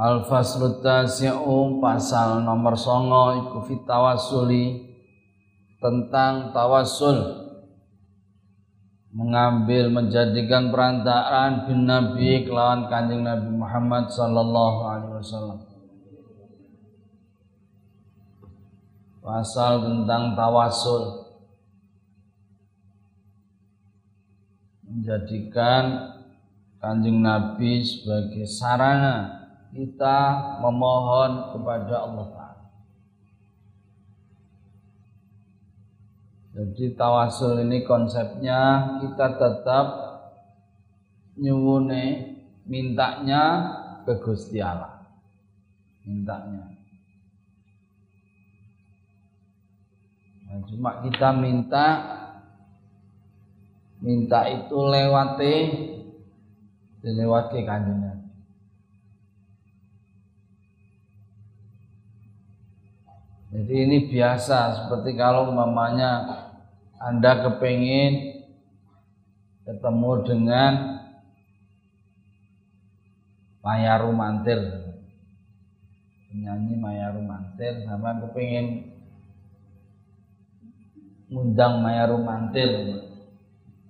[0.00, 4.88] Al-Faslu Tasi'u pasal nomor songo iku fitawasuli
[5.76, 7.20] tentang tawasul
[9.12, 15.60] mengambil menjadikan perantaraan bin Nabi kelawan kanjeng Nabi Muhammad sallallahu alaihi wasallam.
[19.20, 21.28] Pasal tentang tawasul
[24.88, 26.16] menjadikan
[26.80, 29.39] kanjeng Nabi sebagai sarana
[29.70, 30.18] kita
[30.58, 32.66] memohon kepada Allah Ta'ala.
[36.50, 39.86] Jadi tawasul ini konsepnya kita tetap
[41.38, 42.36] nyuwune
[42.66, 43.42] mintanya
[44.02, 45.06] ke Gusti Allah.
[46.02, 46.66] Mintanya.
[50.50, 51.86] Nah, cuma kita minta
[54.02, 55.54] minta itu lewati
[56.98, 58.19] dilewati kanjeng
[63.50, 66.22] Jadi ini biasa seperti kalau umpamanya
[67.02, 68.46] Anda kepingin
[69.66, 70.72] ketemu dengan
[73.58, 74.60] Maya Rumantir.
[76.30, 78.86] Penyanyi Maya Rumantir sama kepingin
[81.26, 82.70] ngundang Maya Rumantir.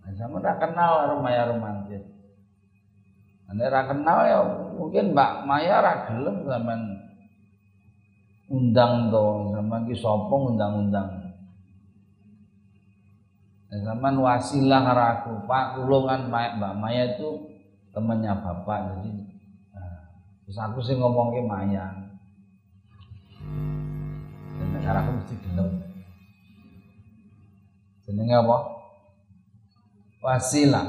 [0.01, 2.09] Nah, sama tak kenal Maya Rumantir.
[3.45, 4.41] Anda tak kenal ya
[4.73, 6.81] mungkin Mbak Maya ra gelem zaman
[8.51, 11.31] undang to sama ki sapa undang-undang
[13.71, 17.47] zaman wasilah raku Pak kulungan Mbak Maya itu
[17.95, 19.11] temannya Bapak jadi
[19.71, 19.99] nah,
[20.43, 21.87] terus aku sih ngomong ke Maya.
[24.59, 25.71] Dan negara aku mesti gelem.
[28.05, 28.59] Jenenge apa?
[30.21, 30.87] Wasilah.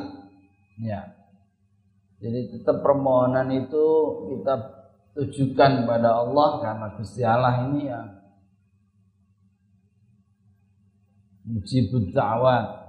[0.81, 1.15] Ya.
[2.19, 3.85] Jadi tetap permohonan itu
[4.33, 4.80] kita
[5.11, 8.01] tujukan pada Allah karena Gusti Allah ini ya
[11.51, 12.81] mujibud da'wat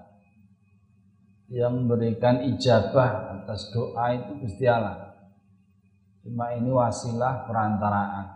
[1.53, 5.13] yang memberikan ijabah atas doa itu Gusti Allah.
[6.25, 8.27] Cuma ini wasilah perantaraan.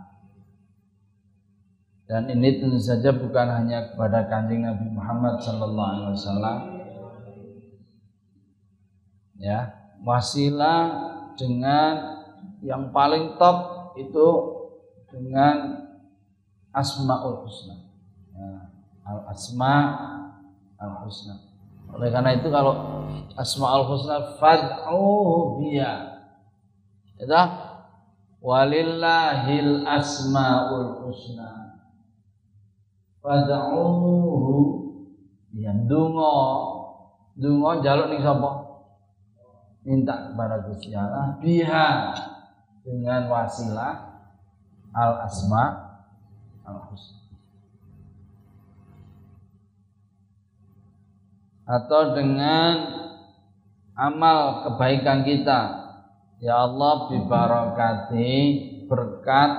[2.07, 6.59] Dan ini tentu saja bukan hanya kepada kanjeng Nabi Muhammad Sallallahu Alaihi Wasallam.
[9.37, 9.59] Ya,
[10.07, 10.81] wasilah
[11.35, 12.23] dengan
[12.63, 14.27] yang paling top itu
[15.09, 15.89] dengan
[16.77, 17.77] asmaul husna.
[18.37, 18.69] Ya,
[19.09, 19.77] al asma
[20.77, 21.41] al husna.
[21.97, 23.05] Oleh karena itu kalau
[23.37, 26.21] asmaul husna fad'uhu biya.
[27.17, 27.43] Ya
[28.45, 31.81] walillahil asmaul husna.
[33.25, 34.55] Fad'uhu
[35.56, 36.37] ya dungo
[37.33, 38.51] dungo jaluk ning sapa?
[39.87, 42.11] Minta kepada Gusti Allah biha
[42.87, 44.23] dengan wasilah
[44.95, 45.65] al asma
[46.63, 47.27] al husna
[51.67, 52.75] atau dengan
[53.99, 55.61] amal kebaikan kita.
[56.39, 58.31] Ya Allah bibarakati
[58.87, 59.51] berkat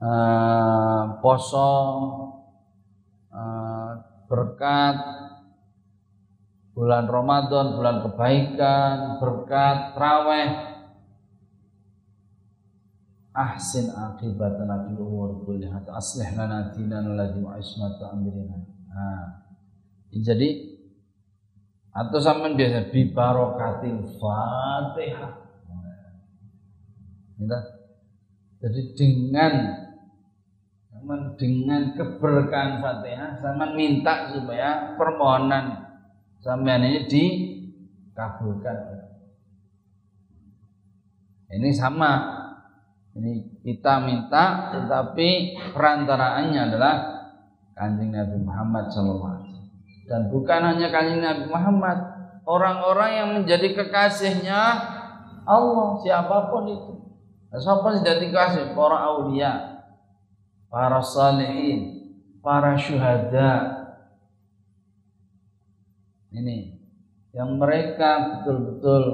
[0.00, 1.72] eh, poso
[3.28, 3.92] eh,
[4.30, 4.96] berkat
[6.72, 10.48] bulan Ramadan, bulan kebaikan, berkat traweh,
[13.30, 14.34] ahsin fil
[14.98, 18.58] umur kulliha aslih lana dinana alladhi wa ismata amrina
[18.90, 19.46] nah
[20.10, 20.70] jadi
[21.90, 25.50] atau sampean biasa bi barokatil fatihah
[27.40, 27.56] Minta.
[28.60, 29.52] jadi dengan
[31.00, 35.88] sama dengan keberkahan Fatihah sama minta supaya permohonan
[36.44, 38.76] sampean ini dikabulkan.
[41.50, 42.39] Ini sama
[43.20, 46.94] ini kita minta tetapi perantaraannya adalah
[47.76, 49.44] kanjeng Nabi Muhammad SAW.
[50.08, 51.98] Dan bukan hanya kanjeng Nabi Muhammad,
[52.48, 54.60] orang-orang yang menjadi kekasihnya
[55.44, 56.94] Allah siapa pun itu.
[57.52, 58.72] Siapa jadi kasih?
[58.72, 59.84] Para aulia,
[60.72, 62.08] para salihin,
[62.40, 63.76] para syuhada.
[66.32, 66.78] Ini
[67.36, 69.04] yang mereka betul-betul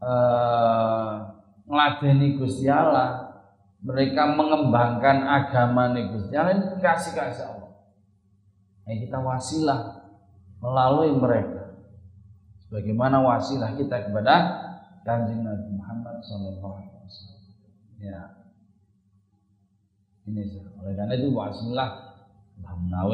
[0.00, 1.37] eh,
[1.68, 3.28] ngeladeni Gusti Allah,
[3.84, 7.70] mereka mengembangkan agama Gusti Allah ini kasih kasih Allah.
[8.88, 9.80] Nah, kita wasilah
[10.64, 11.76] melalui mereka.
[12.72, 14.34] Bagaimana wasilah kita kepada
[15.04, 16.84] Kanjeng Nabi Muhammad SAW.
[18.00, 18.48] Ya.
[20.28, 22.08] Ini oleh karena itu wasilah
[22.58, 23.08] Mbah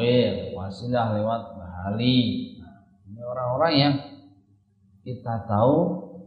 [0.57, 2.17] wasilah lewat Bahali.
[2.59, 3.95] Nah, ini orang-orang yang
[5.05, 5.75] kita tahu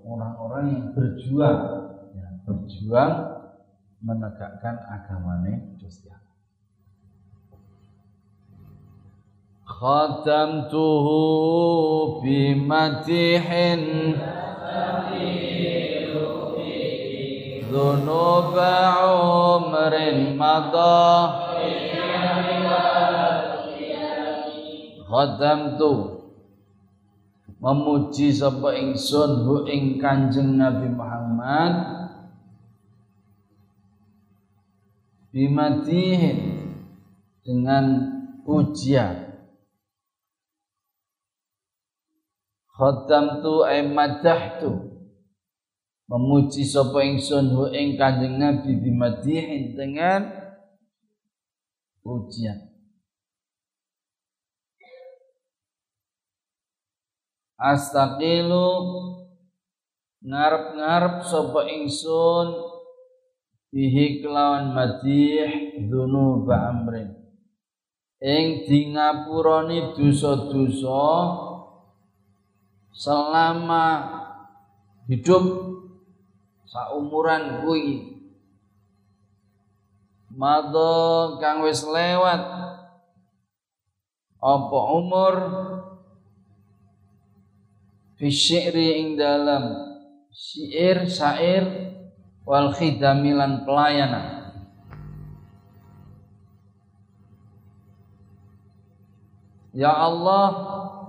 [0.06, 1.87] orang-orang yang berjuang
[2.47, 3.43] berjuang
[4.03, 6.21] menegakkan agamanya Gusti Allah.
[9.63, 11.19] Khatamtuhu
[12.23, 13.81] bimatihin
[17.73, 19.93] ذنوب عمر
[20.37, 21.09] مضى
[25.13, 25.93] Khatamtu
[27.61, 31.96] memuji sapa ingsun hu ing Kanjeng Nabi Muhammad
[35.38, 36.66] bimatihin
[37.46, 37.84] dengan
[38.42, 39.38] pujian.
[42.74, 44.98] Khatamtu ay madahtu.
[46.10, 50.26] Memuji sapa ingsun hu ing Kanjeng Nabi bimatihin dengan
[52.02, 52.58] pujian.
[57.58, 58.70] Astaqilu
[60.24, 62.67] ngarep-ngarep sapa ingsun
[63.68, 67.12] bihi kelawan madih dzunuba amrin.
[68.18, 71.06] Ing dingapurani dosa-dosa
[72.90, 73.86] selama
[75.06, 75.44] hidup
[76.66, 78.18] saumuran kuwi.
[80.34, 82.42] Madha kang wis lewat
[84.38, 85.34] apa umur?
[88.18, 88.30] Fi
[88.74, 89.94] ing dalam.
[90.34, 91.87] Syair syair
[92.48, 94.38] wal khidamilan pelayanan
[99.76, 100.48] Ya Allah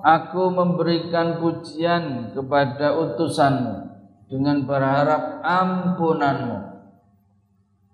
[0.04, 3.90] aku memberikan pujian kepada utusanmu
[4.30, 6.70] dengan berharap ampunanmu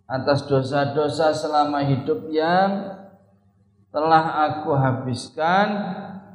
[0.06, 2.98] atas dosa-dosa selama hidup yang
[3.90, 5.68] telah aku habiskan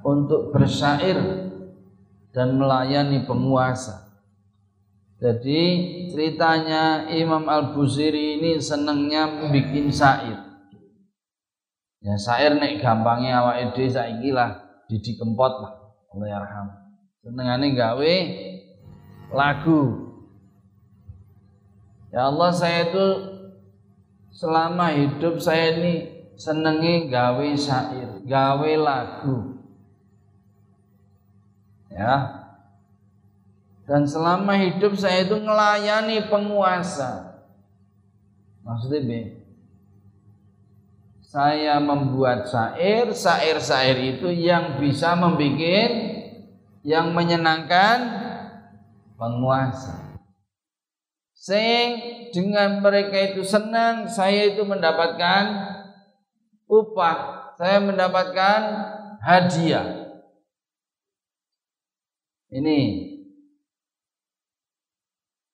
[0.00, 1.52] untuk bersyair
[2.32, 4.09] dan melayani penguasa.
[5.20, 5.62] Jadi
[6.08, 10.40] ceritanya Imam Al-Busiri ini senengnya bikin syair.
[12.00, 14.56] Ya syair nek gampangnya awak ide saiki lah
[14.88, 15.72] Didi Kempot lah
[16.17, 16.69] Allah yarham.
[17.20, 18.14] Senengane gawe
[19.37, 20.08] lagu.
[22.08, 23.06] Ya Allah saya itu
[24.32, 29.61] selama hidup saya ini senengi gawe syair, gawe lagu
[31.93, 32.39] ya
[33.90, 37.42] dan selama hidup saya itu melayani penguasa.
[38.62, 39.12] Maksudnya B
[41.26, 45.90] saya membuat syair syair-syair itu yang bisa membuat
[46.87, 47.98] yang menyenangkan
[49.19, 50.22] penguasa.
[51.34, 51.98] Sing
[52.31, 55.66] dengan mereka itu senang saya itu mendapatkan
[56.70, 57.19] upah
[57.58, 58.60] saya mendapatkan
[59.19, 60.14] hadiah.
[62.54, 63.09] Ini.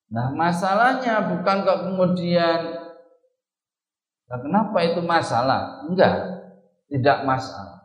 [0.07, 2.59] Nah masalahnya bukan kok kemudian
[4.27, 5.83] nah, kenapa itu masalah?
[5.83, 6.15] Enggak,
[6.87, 7.77] tidak masalah.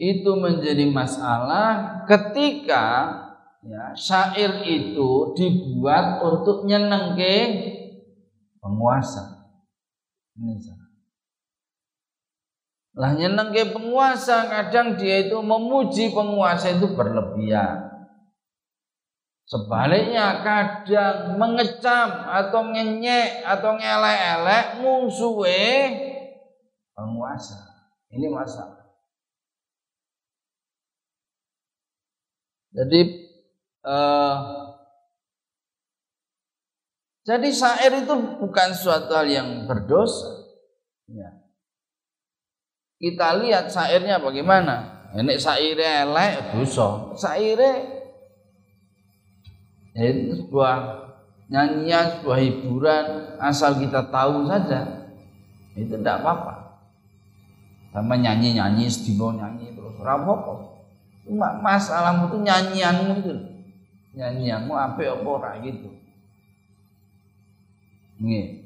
[0.00, 2.86] Itu menjadi masalah ketika
[3.60, 7.36] ya, syair itu dibuat untuk nyenengke
[8.62, 9.50] penguasa.
[10.40, 10.80] Ini
[13.00, 17.89] lah nyeneng ke penguasa kadang dia itu memuji penguasa itu berlebihan.
[19.50, 25.66] Sebaliknya kadang mengecam atau ngenyek atau ngelek-elek musuhe
[26.94, 27.58] penguasa.
[28.14, 28.94] Ini masalah.
[32.70, 33.00] Jadi
[33.82, 34.34] uh,
[37.26, 40.46] jadi syair itu bukan suatu hal yang berdosa.
[41.10, 41.40] Ya
[43.00, 47.99] kita lihat syairnya bagaimana ini syairnya elek dosa syairnya
[49.94, 50.76] itu sebuah
[51.50, 53.04] nyanyian sebuah hiburan
[53.42, 55.10] asal kita tahu saja.
[55.74, 56.54] Itu tidak apa-apa.
[57.90, 60.34] Sama nyanyi-nyanyi sedino nyanyi terus apa
[61.26, 63.32] cuma masalahmu itu nyanyianmu itu
[64.14, 65.90] nyanyianmu apa apa ora gitu.
[68.22, 68.62] Nih.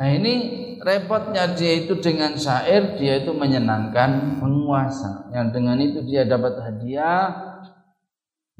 [0.00, 0.34] Nah ini
[0.80, 5.28] repotnya dia itu dengan syair dia itu menyenangkan penguasa.
[5.30, 7.49] Yang dengan itu dia dapat hadiah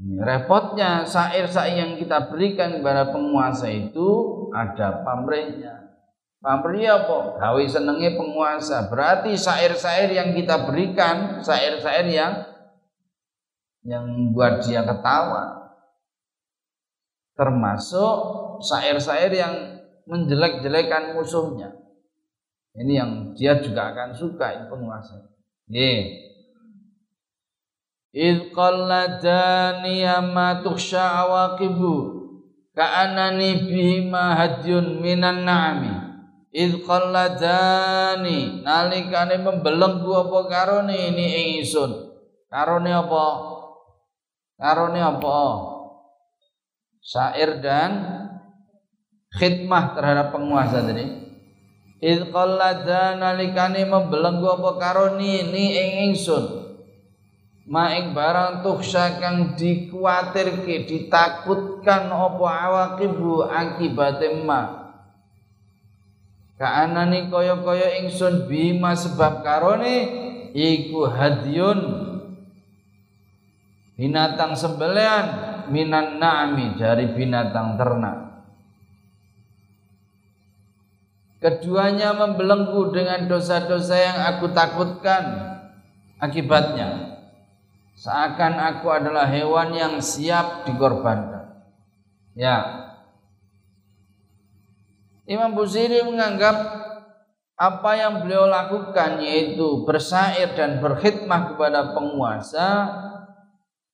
[0.00, 4.08] repotnya sair-sair yang kita berikan kepada penguasa itu
[4.56, 5.92] ada pamrihnya.
[6.40, 7.36] Pamrihnya apa?
[7.36, 8.88] Gawe senengnya penguasa.
[8.88, 12.48] Berarti sair-sair yang kita berikan, sair-sair yang
[13.84, 15.76] yang membuat dia ketawa.
[17.36, 18.16] Termasuk
[18.64, 21.76] sair-sair yang menjelek-jelekan musuhnya.
[22.76, 25.28] Ini yang dia juga akan suka penguasa.
[28.10, 28.34] Yeah.
[28.34, 30.02] Id qalladani
[30.34, 31.94] ma tukhsha awaqibu
[32.74, 35.94] ka'anani bihima hadyun minan na'ami.
[36.50, 41.26] Id qalladani nalikane membelenggu apa karone ini
[41.62, 42.10] ingsun.
[42.50, 43.26] Karone apa?
[44.58, 45.38] Karone apa?
[46.98, 47.90] Syair dan
[49.38, 51.06] khidmah terhadap penguasa tadi.
[52.02, 55.78] Id qalladani nalikane membelenggu apa karone ini
[56.10, 56.69] ingsun
[57.68, 64.80] maing barang tukhsya kang dikuatirke ditakutkan apa awaqibu akibate ma.
[66.60, 69.96] Kaanani kaya-kaya ingsun bima sebab karone
[70.52, 71.80] iku hadyun
[73.96, 75.24] binatang sembelian
[75.72, 78.28] minan na'mi dari binatang ternak.
[81.40, 85.56] Keduanya membelenggu dengan dosa-dosa yang aku takutkan
[86.20, 87.19] akibatnya
[88.00, 91.68] seakan aku adalah hewan yang siap dikorbankan.
[92.32, 92.88] Ya.
[95.28, 96.56] Imam Busiri menganggap
[97.60, 102.88] apa yang beliau lakukan yaitu bersair dan berkhidmah kepada penguasa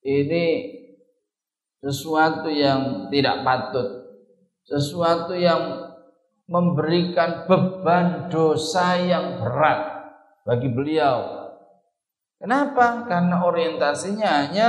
[0.06, 0.70] ini
[1.82, 4.06] sesuatu yang tidak patut,
[4.62, 5.92] sesuatu yang
[6.46, 10.14] memberikan beban dosa yang berat
[10.46, 11.36] bagi beliau
[12.37, 13.09] Kenapa?
[13.09, 14.69] Karena orientasinya hanya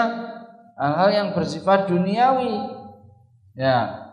[0.80, 2.64] hal-hal yang bersifat duniawi.
[3.58, 4.08] Ya.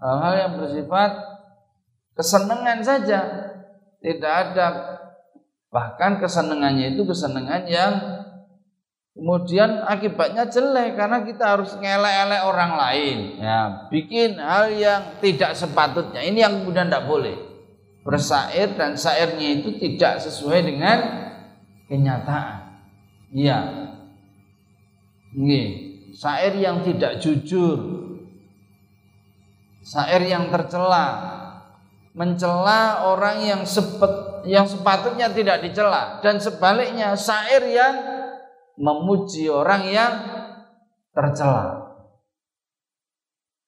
[0.00, 1.10] Hal-hal yang bersifat
[2.16, 3.20] kesenangan saja.
[4.00, 4.96] Tidak ada
[5.76, 7.92] bahkan kesenangannya itu kesenangan yang
[9.16, 16.20] kemudian akibatnya jelek karena kita harus ngelek-elek orang lain ya bikin hal yang tidak sepatutnya
[16.20, 17.36] ini yang kemudian tidak boleh
[18.04, 20.98] bersair dan sairnya itu tidak sesuai dengan
[21.86, 22.82] kenyataan.
[23.34, 23.58] Iya.
[25.36, 25.68] Nggih,
[26.14, 27.78] syair yang tidak jujur.
[29.86, 31.06] Syair yang tercela,
[32.10, 37.94] mencela orang yang sepet, yang sepatutnya tidak dicela dan sebaliknya syair yang
[38.74, 40.12] memuji orang yang
[41.14, 41.86] tercela.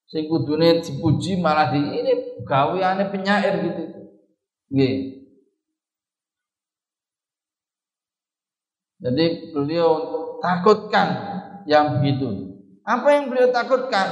[0.09, 3.83] Sing kudune dipuji malah di ini gaweane penyair gitu.
[4.73, 5.18] Nggih.
[8.99, 9.91] Jadi beliau
[10.43, 11.07] takutkan
[11.63, 12.51] yang begitu.
[12.83, 14.07] Apa yang beliau takutkan?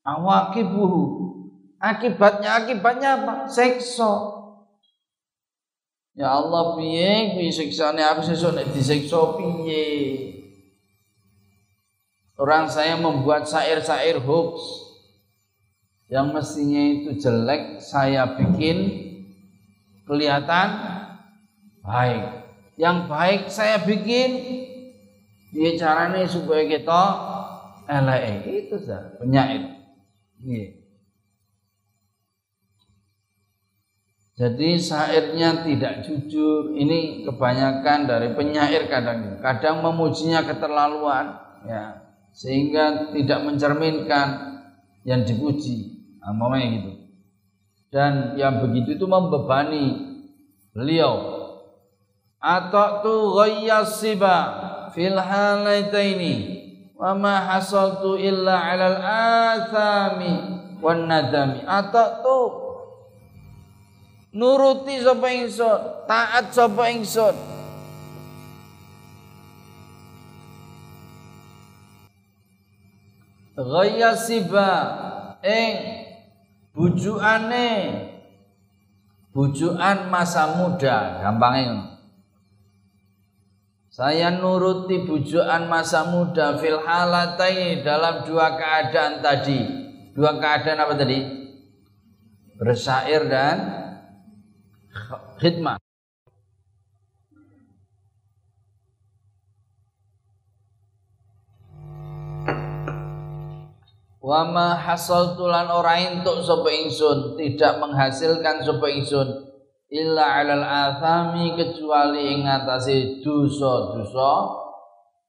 [0.00, 1.28] Awakibuhu.
[1.76, 3.34] Akibatnya akibatnya apa?
[3.44, 4.40] Sekso.
[6.16, 9.84] Ya Allah piye kuwi siksane aku sesuk nek disiksa piye?
[12.40, 14.60] Orang saya membuat syair-syair hoax
[16.08, 19.06] yang mestinya itu jelek saya bikin
[20.08, 20.68] kelihatan
[21.84, 22.39] baik
[22.80, 24.40] yang baik saya bikin
[25.52, 27.02] dia caranya supaya kita
[27.84, 29.68] elek itu sah penyakit
[30.40, 30.80] yeah.
[34.40, 36.72] Jadi syairnya tidak jujur.
[36.72, 41.36] Ini kebanyakan dari penyair kadang kadang memujinya keterlaluan
[41.68, 44.28] ya sehingga tidak mencerminkan
[45.04, 46.00] yang dipuji.
[46.24, 46.90] Nah, gitu.
[47.92, 49.84] Dan yang begitu itu membebani
[50.72, 51.29] beliau
[52.40, 54.36] atatu ghayyasiba
[54.96, 56.34] fil halaitaini
[56.96, 58.98] wa ma hasaltu illa 'alal
[59.52, 60.32] athami
[60.80, 61.60] wan nadami.
[61.68, 62.56] Atatu
[64.32, 67.36] nuruti sapa ingsun taat sapa ingsun.
[73.60, 74.68] Ghayyasiba
[75.44, 75.72] ing
[76.72, 77.68] bujukane
[79.36, 81.89] bujukan masa muda gampangnya
[84.00, 89.60] saya nuruti bujukan masa muda fil halatai dalam dua keadaan tadi.
[90.16, 91.20] Dua keadaan apa tadi?
[92.56, 93.56] Bersair dan
[95.36, 95.76] khidmah.
[104.24, 109.49] Wama hasal tulan ora entuk sapa ingsun, tidak menghasilkan sapa ingsun
[109.90, 114.32] illa alal athami kecuali ing atase dosa-dosa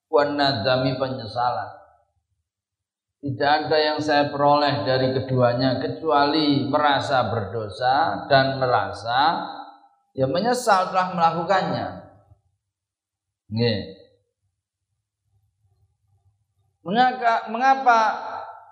[0.08, 1.82] wan nadami penyesalan
[3.22, 9.46] tidak ada yang saya peroleh dari keduanya kecuali merasa berdosa dan merasa
[10.18, 11.88] ya menyesal telah melakukannya.
[13.54, 13.80] Nggih.
[16.82, 18.00] Mengapa, mengapa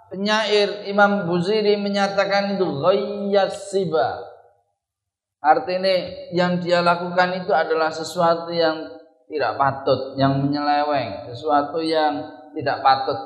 [0.10, 4.29] penyair Imam Buziri menyatakan itu ghayyas siba?
[5.40, 5.94] Artinya
[6.36, 8.92] yang dia lakukan itu adalah sesuatu yang
[9.32, 13.20] tidak patut, yang menyeleweng, sesuatu yang tidak patut.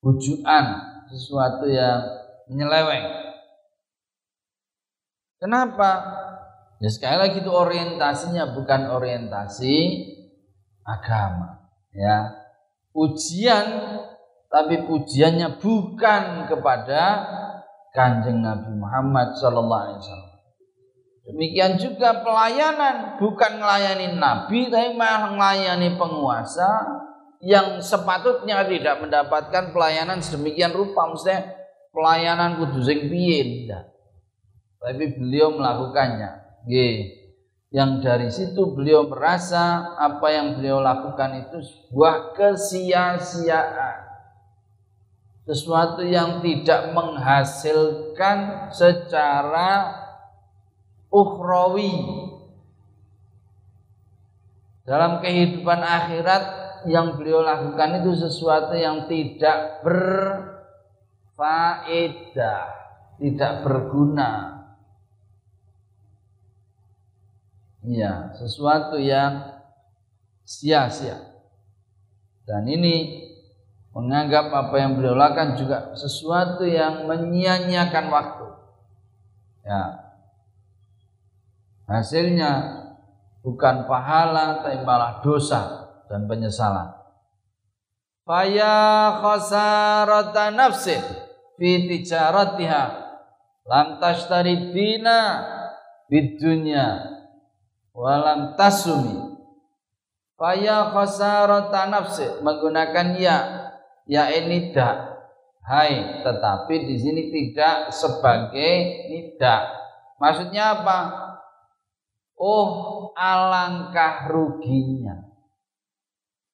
[0.00, 0.64] Bujuan,
[1.12, 2.00] sesuatu yang
[2.48, 3.04] menyeleweng.
[5.36, 5.90] Kenapa?
[6.80, 9.76] Ya sekali lagi itu orientasinya bukan orientasi
[10.86, 12.46] agama ya
[12.94, 13.66] ujian
[14.46, 17.02] tapi pujiannya bukan kepada
[17.96, 20.34] kanjeng Nabi Muhammad Sallallahu Alaihi Wasallam.
[21.26, 26.86] Demikian juga pelayanan bukan melayani Nabi tapi malah melayani penguasa
[27.42, 31.10] yang sepatutnya tidak mendapatkan pelayanan sedemikian rupa.
[31.10, 31.56] Maksudnya
[31.90, 33.66] pelayanan kudu sing piye
[34.78, 36.62] tapi beliau melakukannya.
[36.68, 37.26] Nggih.
[37.74, 44.05] Yang dari situ beliau merasa apa yang beliau lakukan itu sebuah kesia-siaan
[45.46, 49.94] sesuatu yang tidak menghasilkan secara
[51.06, 52.26] ukhrawi
[54.82, 59.82] dalam kehidupan akhirat yang beliau lakukan itu sesuatu yang tidak
[61.38, 62.66] berfaedah,
[63.18, 64.56] tidak berguna.
[67.86, 69.62] ya sesuatu yang
[70.42, 71.22] sia-sia.
[72.42, 73.25] Dan ini
[73.96, 78.46] menganggap apa yang beliau lakukan juga sesuatu yang menyia-nyiakan waktu.
[79.64, 79.82] Ya.
[81.88, 82.52] Hasilnya
[83.40, 86.92] bukan pahala tapi malah dosa dan penyesalan.
[88.28, 91.00] Faya khasarata nafsin
[91.56, 92.84] fi tijaratiha
[93.64, 95.46] lam tashtari dina
[96.10, 97.06] bid dunya
[97.94, 99.24] walam tasumi
[100.36, 103.36] Faya khasarata nafsi menggunakan ya
[104.06, 105.18] ya ini tidak
[105.66, 108.74] hai tetapi di sini tidak sebagai
[109.10, 109.62] tidak
[110.22, 110.98] maksudnya apa?
[112.36, 115.26] Oh alangkah ruginya.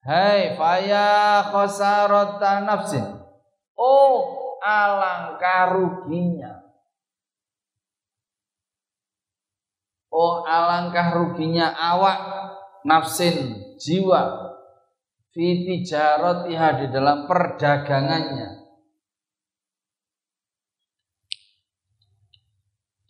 [0.02, 2.98] Hai faya khasarata nafsi
[3.76, 4.16] oh
[4.64, 6.62] alangkah ruginya.
[10.12, 12.18] Oh alangkah ruginya awak
[12.84, 14.51] nafsin jiwa
[15.32, 18.60] fi tijaratiha di dalam perdagangannya.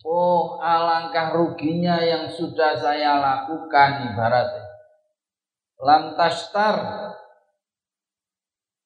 [0.03, 4.67] Oh alangkah ruginya yang sudah saya lakukan ibaratnya.
[5.79, 6.75] Lantastar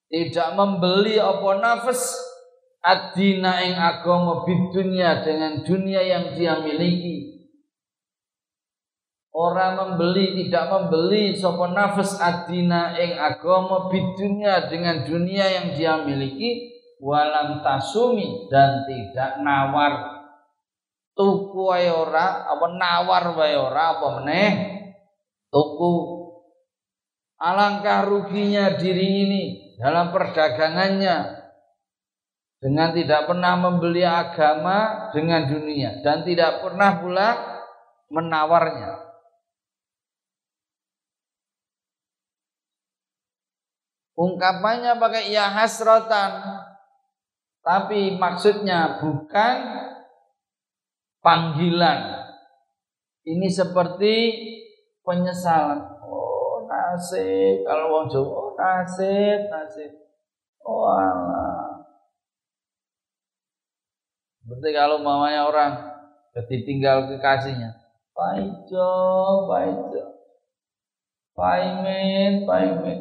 [0.10, 2.16] tidak membeli apa nafas
[2.82, 7.37] adina ing agama bidunya dengan dunia yang dia miliki
[9.38, 16.74] Orang membeli tidak membeli sopo nafas adina ing agama bidunya dengan dunia yang dia miliki
[16.98, 20.26] walam tasumi dan tidak nawar.
[21.14, 24.54] Tuku wae ora apa nawar wae ora apa meneh?
[25.54, 25.94] Tuku.
[27.38, 29.44] Alangkah ruginya diri ini
[29.78, 31.46] dalam perdagangannya
[32.58, 37.30] dengan tidak pernah membeli agama dengan dunia dan tidak pernah pula
[38.10, 39.07] menawarnya
[44.18, 46.42] Ungkapannya pakai ya hasrotan.
[47.62, 49.58] Tapi maksudnya bukan
[51.22, 52.26] panggilan.
[53.28, 54.16] Ini seperti
[55.06, 56.02] penyesalan.
[56.02, 57.62] Oh nasib.
[57.62, 59.92] Kalau wong Jawa, oh nasib, nasib.
[60.66, 61.86] Oh Allah.
[64.48, 65.72] Berarti kalau mamanya orang
[66.48, 67.76] ditinggal kekasihnya.
[68.16, 68.94] Paijo,
[69.46, 70.04] paijo.
[71.36, 73.00] Paimin, paimin.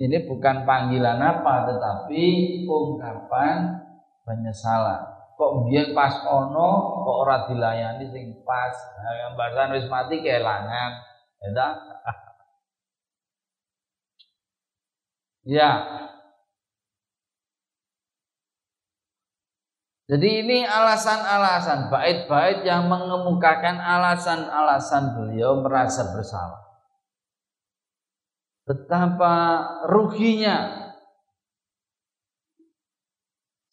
[0.00, 2.24] Ini bukan panggilan apa tetapi
[2.64, 3.84] ungkapan
[4.24, 4.96] penyesalan.
[5.36, 6.68] Kok biar pas ono
[7.04, 8.72] kok ora dilayani sing pas.
[8.96, 10.90] Nah, yang bahasa wis mati kehilangan.
[11.44, 11.68] Ya
[15.44, 15.70] Ya.
[20.08, 26.69] Jadi ini alasan-alasan bait-bait yang mengemukakan alasan-alasan beliau merasa bersalah
[28.70, 29.34] betapa
[29.90, 30.78] ruginya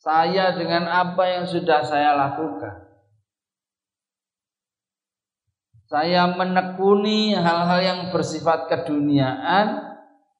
[0.01, 2.89] saya dengan apa yang sudah saya lakukan.
[5.85, 9.85] Saya menekuni hal-hal yang bersifat keduniaan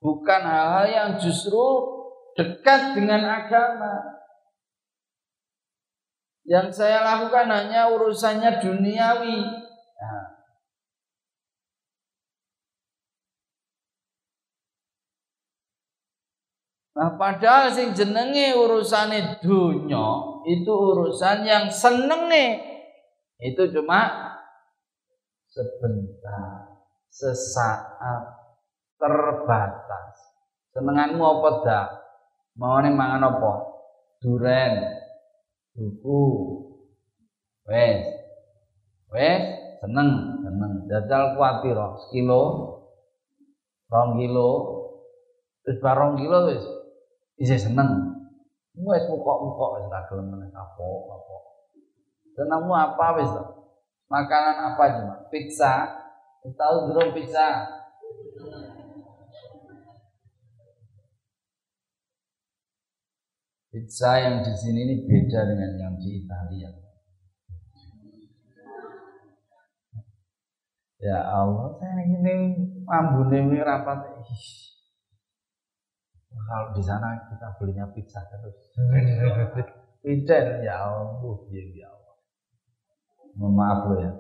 [0.02, 1.62] bukan hal-hal yang justru
[2.34, 4.18] dekat dengan agama.
[6.50, 9.40] Yang saya lakukan hanya urusannya duniawi.
[10.00, 10.38] Nah,
[16.98, 20.06] Nah, padahal sing jenenge urusane dunya
[20.50, 22.58] itu urusan yang senenge
[23.38, 24.34] itu cuma
[25.46, 26.74] sebentar,
[27.14, 28.22] sesaat,
[28.98, 30.34] terbatas.
[30.74, 31.88] Senenganmu apa dah?
[32.58, 33.54] Mau nih mangan apa?
[34.18, 34.82] Duren,
[35.78, 36.26] buku,
[37.70, 38.02] wes,
[39.14, 39.44] wes,
[39.86, 40.74] seneng, seneng.
[40.90, 41.78] Jajal kuatir,
[42.10, 42.42] sekilo,
[43.86, 44.50] rong kilo,
[45.62, 46.77] wis barong kilo wis
[47.38, 48.18] Isi seneng.
[48.78, 51.38] Wes mukok-mukok wis ra gelem meneh apa-apa.
[52.38, 53.44] Senengmu apa to?
[54.10, 55.16] Makanan apa cuma?
[55.34, 56.06] Pizza.
[56.46, 57.66] Tahu belum pizza?
[63.74, 66.70] Pizza yang di sini ini beda dengan yang di Italia.
[70.98, 72.58] Ya Allah, saya ini
[72.90, 74.18] ambune rapat.
[76.48, 78.72] Kalau di sana kita belinya pizza terus.
[80.00, 82.16] Pizza ya Allah, ya, ya Allah.
[83.36, 84.12] Mohon maaf lo ya.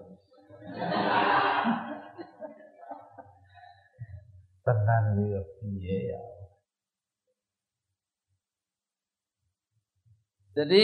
[4.67, 6.21] Tenang ya, iya ya.
[10.51, 10.83] Jadi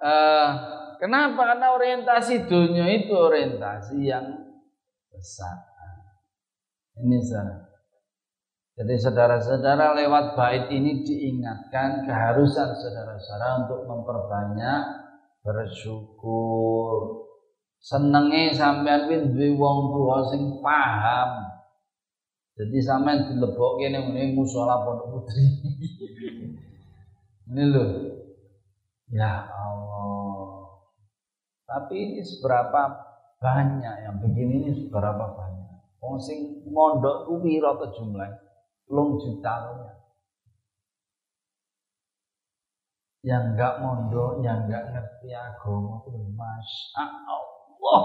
[0.00, 0.50] uh,
[0.96, 1.52] kenapa?
[1.52, 4.24] Karena orientasi dunia itu orientasi yang
[5.12, 5.68] besar.
[6.96, 7.73] Ini sana.
[8.74, 14.82] Jadi saudara-saudara lewat bait ini diingatkan keharusan saudara-saudara untuk memperbanyak
[15.46, 17.22] bersyukur.
[17.78, 21.54] Senenge sampean kuwi duwe wong tuwa sing paham.
[22.58, 25.44] Jadi sampean dilebokke ning ngene musala pondok putri.
[27.54, 27.90] ini loh.
[29.06, 30.82] Ya Allah.
[31.62, 32.90] Tapi ini seberapa
[33.38, 35.78] banyak yang begini ini seberapa banyak.
[36.02, 38.43] Wong sing mondok kuwi pira jumlahnya?
[38.84, 39.54] Belum juta
[43.24, 48.02] yang enggak mondok, yang enggak ngerti agama itu masya Allah,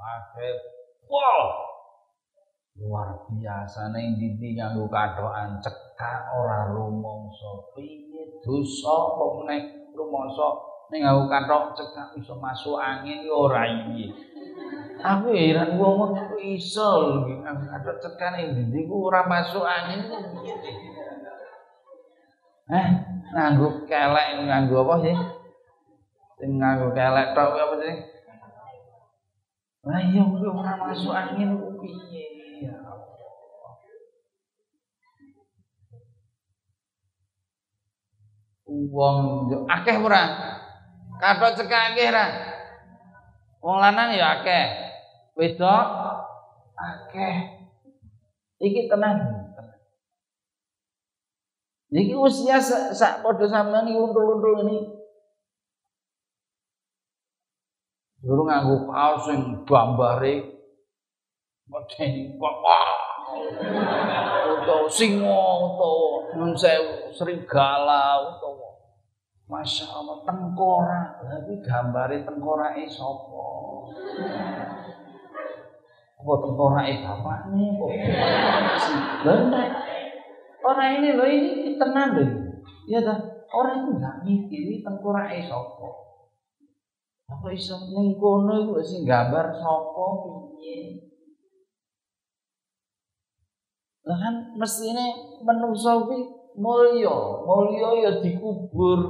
[0.00, 0.56] akhir
[1.04, 1.44] wow,
[2.80, 7.76] luar biasa neng dindi nganggo katokan cekak ora rumangsa.
[7.76, 10.48] Piye dosa kok meneh rumangsa?
[10.88, 14.08] Ning nganggo katok cekak iso masuk angin ora iki
[15.02, 16.90] Aku heran wong wong iku iso
[17.42, 20.14] ada cekan ing ndi ku ora masuk angin ku
[22.64, 22.86] Eh,
[23.36, 25.16] nganggo kelek nganggo apa sih?
[26.40, 27.96] Sing nganggo kelek tok apa sih?
[29.84, 32.24] Lah iya kuwi ora masuk angin ku piye
[32.64, 32.74] ya
[38.64, 39.18] Wong
[39.68, 40.22] akeh ora?
[41.20, 42.26] Kathok cekak akeh ora?
[43.60, 44.83] Wong lanang ya akeh
[45.34, 45.86] wedok
[46.74, 47.36] akeh.
[48.62, 49.44] Iki tenang.
[51.94, 54.78] Niki usia sak sa, padha sampean iki untul-untul ini.
[58.24, 60.54] Guru nganggo kaos sing gambare
[61.68, 62.56] medeni kok
[64.64, 68.64] utawa singa utawa nun sewu serigala utawa
[69.44, 73.44] Masya Allah tengkorak, tapi gambare tengkorake sapa?
[76.24, 77.90] Kok tengkorake bapaknya kok.
[79.28, 79.68] Benar.
[80.64, 82.30] Orang ini loh ini tenang loh.
[82.88, 85.88] Ya dah, orang itu nggak mikir ini tengkorake sapa.
[87.28, 90.04] Apa iso ning kono iku gambar sapa
[90.56, 91.12] piye?
[94.04, 96.24] Lah kan mestine menungso kuwi
[96.56, 99.00] mulya, mulya ya dikubur.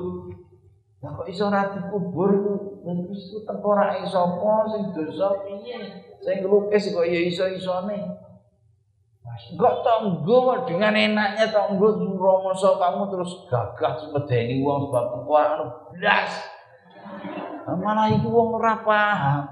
[1.04, 2.32] Lah kok iso ora dikubur
[2.80, 5.76] terus ku tengkorake sapa sing dosa piye?
[6.24, 8.24] Saya ngelukis kok ya iso-isone.
[9.52, 16.32] Enggak tanggo dengan enaknya tanggo romoso kamu terus gagah medeni wong sebab kekuatan blas.
[17.68, 19.42] Malah iku wong ora paham.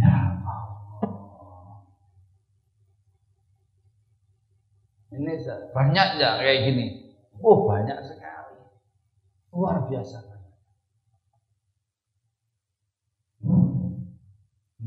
[0.00, 0.16] Ya
[5.12, 5.36] Ini
[5.76, 6.86] banyak ya kayak gini.
[7.44, 8.21] Oh banyak sekali.
[9.52, 10.32] Luar biasa.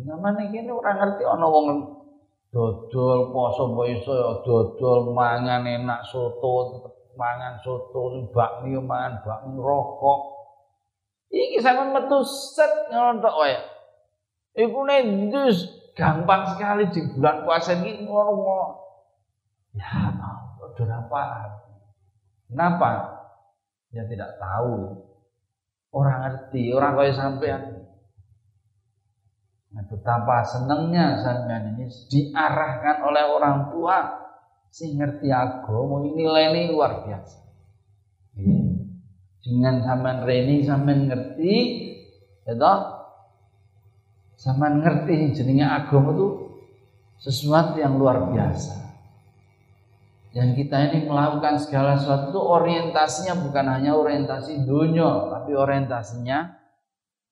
[0.05, 1.65] Namane kene ora ngerti ana wong
[2.53, 6.81] dodol poso apa iso ya dodol mangan enak soto,
[7.17, 10.19] mangan soto bakmi mangan bakmi rokok.
[11.33, 13.57] Iki sampean metu set ngono tok wae.
[14.55, 14.87] Iku
[15.33, 15.57] dus
[15.97, 18.81] gampang sekali di bulan puasa iki ngono.
[19.75, 20.15] Ya,
[20.63, 21.23] udah apa?
[22.47, 23.14] Kenapa?
[23.93, 25.03] Ya tidak tahu.
[25.95, 27.61] Orang ngerti, orang kaya sampean.
[29.75, 34.23] Nah, betapa senangnya sampean ini diarahkan oleh orang tua
[34.71, 37.37] si ngerti agama ini nilai luar biasa.
[38.39, 38.59] Iya.
[39.39, 41.53] Dengan sampean reni sampean ngerti,
[42.43, 42.71] ya?
[44.35, 46.27] Sampean ngerti jenenge agama itu
[47.19, 48.84] sesuatu yang luar biasa.
[50.35, 56.59] Dan kita ini melakukan segala sesuatu itu orientasinya bukan hanya orientasi dunia, tapi orientasinya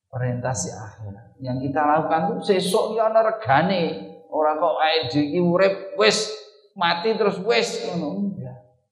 [0.07, 1.35] orientasi akhirat.
[1.43, 3.83] Yang kita lakukan itu sesok ya ana regane,
[4.31, 6.31] ora kok ae iki urip wis
[6.79, 8.39] mati terus wis ngono.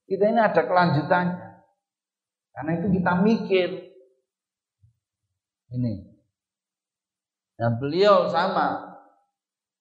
[0.04, 1.64] Kita ini ada kelanjutannya.
[2.52, 3.70] Karena itu kita mikir.
[5.72, 5.94] Ini.
[7.56, 8.91] Dan beliau sama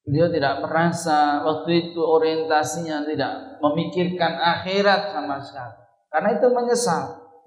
[0.01, 5.77] Beliau tidak merasa waktu itu orientasinya tidak memikirkan akhirat sama sekali.
[6.09, 7.03] Karena itu menyesal.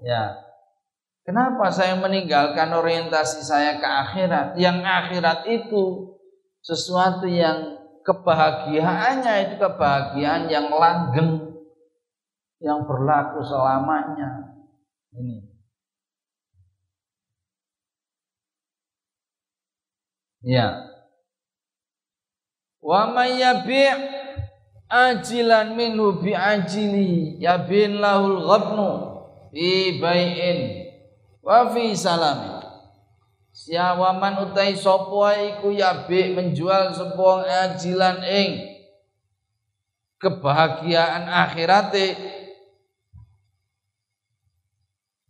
[0.06, 0.38] Ya.
[1.24, 4.60] Kenapa saya meninggalkan orientasi saya ke akhirat?
[4.60, 6.14] Yang akhirat itu
[6.62, 11.54] sesuatu yang kebahagiaannya itu kebahagiaan yang langgeng
[12.64, 14.56] yang berlaku selamanya.
[15.16, 15.52] Ini.
[20.44, 20.93] Ya.
[22.84, 23.96] Wa may yabi'
[24.92, 28.90] ajilan minhu bi ajili yabin lahul ghabnu
[29.56, 30.60] fi bai'in
[31.40, 32.60] wa fi salami.
[33.56, 38.52] Siawaman utai sapa iku yabi menjual sapa ajilan ing
[40.20, 42.20] kebahagiaan akhirate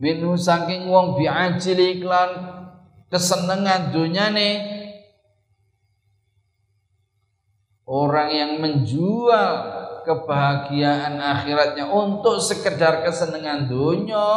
[0.02, 2.32] minhu saking wong biajili iklan
[3.14, 4.50] kesenengan dunyane
[7.84, 9.52] Orang yang menjual
[10.08, 14.28] kebahagiaan akhiratnya untuk sekedar kesenangan dunia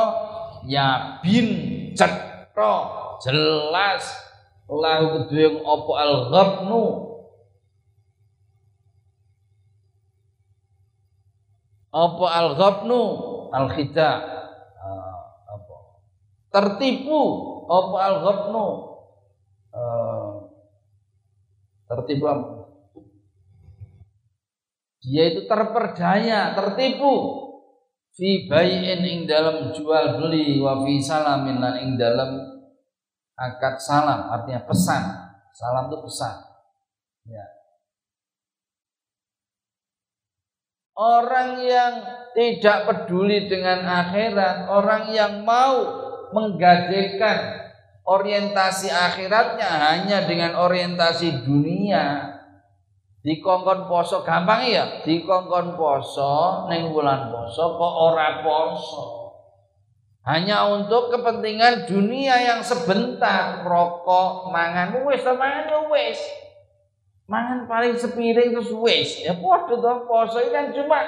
[0.67, 1.47] ya bin
[1.95, 2.75] cetro
[3.23, 4.03] jelas.
[4.67, 6.83] Lahu keduyung opo al ghabnu
[11.95, 13.03] opo al ghabnu
[13.55, 14.11] al khida
[14.75, 15.23] uh,
[16.51, 17.23] tertipu
[17.71, 18.67] opo al ghabnu
[21.87, 22.56] tertipu apa
[25.07, 27.47] dia itu terperdaya, tertipu
[28.19, 32.43] fi bai'in ing dalam jual beli wa fi salamin lan ing dalam
[33.39, 35.03] akad salam artinya pesan.
[35.55, 36.35] Salam itu pesan.
[37.31, 37.47] Ya.
[40.97, 41.95] Orang yang
[42.35, 47.69] tidak peduli dengan akhirat, orang yang mau menggadekan
[48.05, 52.36] orientasi akhiratnya hanya dengan orientasi dunia,
[53.27, 59.27] dikongkon poso gampang ya dikongkon poso neng bulan poso kok ora poso?
[60.27, 63.63] Hanya untuk kepentingan dunia yang sebentar.
[63.63, 66.19] Rokok mangan wis mangan ya wis.
[67.27, 69.23] Mangan paling sepiring terus wis.
[69.23, 71.03] Ya podo tuh poso ini kan cuma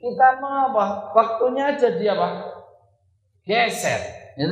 [0.00, 1.12] kita mau apa?
[1.16, 2.28] Waktunya aja dia apa?
[3.44, 4.00] Geser.
[4.40, 4.48] Ya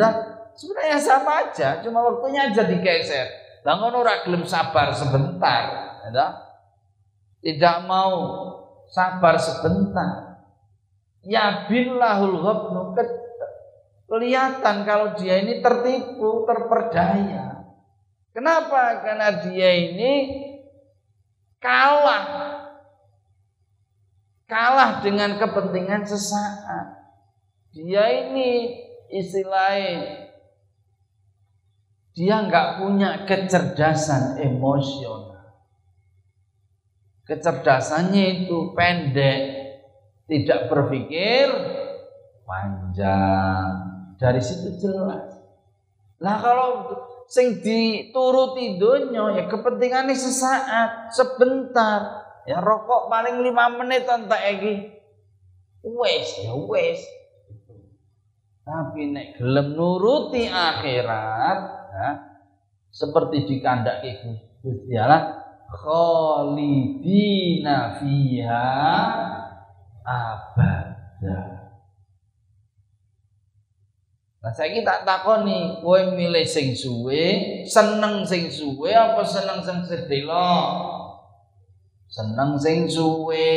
[0.53, 3.29] sebenarnya sama aja cuma waktunya aja digeser.
[3.65, 5.65] Bangun ora gelem sabar sebentar.
[6.09, 6.50] Ya
[7.41, 8.15] tidak mau
[8.93, 10.45] sabar sebentar.
[11.21, 12.97] Ya billahul ghabnu
[14.11, 17.71] kelihatan kalau dia ini tertipu, terperdaya.
[18.35, 19.05] Kenapa?
[19.05, 20.15] Karena dia ini
[21.63, 22.59] kalah.
[24.51, 26.99] Kalah dengan kepentingan sesaat.
[27.71, 28.83] Dia ini
[29.15, 30.27] istilahnya
[32.11, 35.30] dia nggak punya kecerdasan emosional.
[37.31, 39.39] Kecerdasannya itu pendek,
[40.27, 41.47] tidak berpikir
[42.43, 43.87] panjang.
[44.19, 45.39] Dari situ jelas.
[46.19, 46.91] Nah kalau
[47.31, 52.27] sing dituruti dunia ya kepentingannya sesaat, sebentar.
[52.51, 54.75] Ya rokok paling lima menit entek iki.
[55.87, 56.99] Wes ya wes.
[58.67, 61.59] Tapi nek gelem nuruti akhirat,
[61.95, 62.11] ya,
[62.91, 64.03] seperti di kandak
[64.61, 65.40] Gusti Allah,
[65.71, 67.23] khalidina
[68.03, 68.71] fiha
[70.03, 71.39] abada.
[74.41, 77.25] Nah saya tak takoni, kowe milih sing suwe,
[77.69, 80.49] seneng sing suwe apa seneng sing sedelo?
[82.09, 83.53] Seneng sing suwe.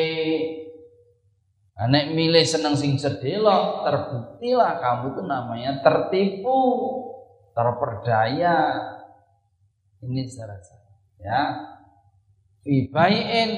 [1.74, 6.60] Nek milih seneng sing sedelo, terbuktilah kamu itu namanya tertipu,
[7.56, 8.60] terperdaya.
[10.04, 10.60] Ini secara
[11.24, 11.42] ya
[12.64, 13.52] fi bai'in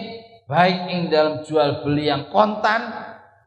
[0.45, 2.89] baik ing dalam jual beli yang kontan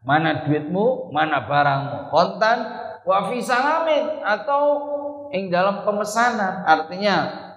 [0.02, 2.58] mana duitmu mana barangmu kontan
[3.02, 4.62] wa fi salamin atau
[5.34, 7.48] ing dalam pemesanan artinya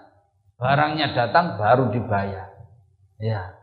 [0.61, 2.53] barangnya datang baru dibayar.
[3.17, 3.57] Ya.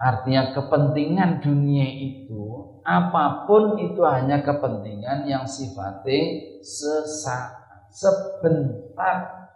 [0.00, 9.46] Artinya kepentingan dunia itu apa pun itu hanya kepentingan yang sifatnya sesaat sebentar.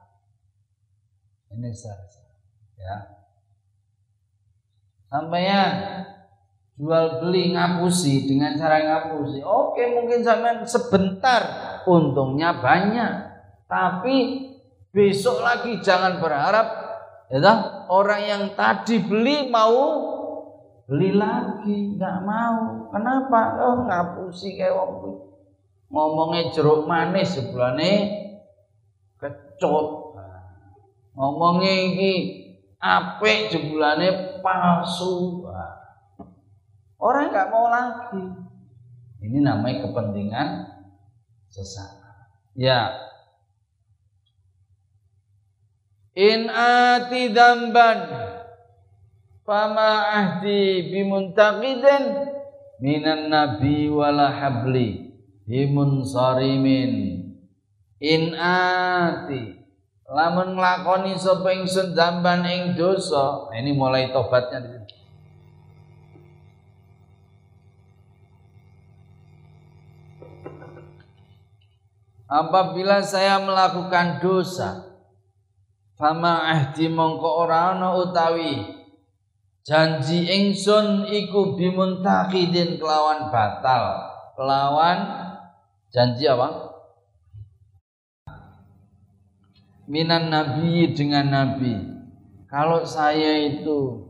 [1.50, 2.25] Ini saya
[2.76, 2.96] ya.
[5.06, 5.72] Sampean
[6.76, 9.40] jual beli ngapusi dengan cara ngapusi.
[9.40, 11.42] Oke mungkin sampean sebentar
[11.88, 13.12] untungnya banyak.
[13.66, 14.16] Tapi
[14.92, 16.66] besok lagi jangan berharap
[17.32, 17.40] ya
[17.90, 20.14] orang yang tadi beli mau
[20.86, 22.92] beli lagi nggak mau.
[22.94, 23.40] Kenapa?
[23.58, 25.26] Oh ngapusi kayak wong
[25.90, 27.92] ngomongnya jeruk manis sebelane
[29.18, 29.86] kecut.
[31.16, 32.12] Ngomongnya ini
[32.80, 35.44] apik jebulane palsu.
[36.96, 38.24] Orang nggak mau lagi.
[39.20, 40.48] Ini namanya kepentingan
[41.50, 42.06] sesaat
[42.56, 42.94] ya.
[46.16, 48.08] In ati damban
[49.44, 52.32] fama ahdi bimuntaqidin
[52.80, 55.12] minan nabi wala habli
[55.44, 57.24] bimunsarimin.
[58.00, 59.55] In ati
[60.06, 63.50] lamun nglakoni sapa ingsun dzamban ing dosa.
[63.50, 64.94] Nah, ini mulai tobatnya di sini.
[72.26, 74.98] Apabila saya melakukan dosa
[75.94, 78.66] fama ahdi mongko ora ana utawi
[79.62, 84.10] janji ingsun iku bimuntakidin kelawan batal.
[84.34, 84.98] Kelawan
[85.94, 86.65] janji apa
[89.86, 91.74] minan nabi dengan nabi.
[92.46, 94.06] Kalau saya itu